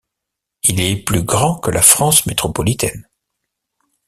[0.63, 3.07] Il est plus grand que la France métropolitaine.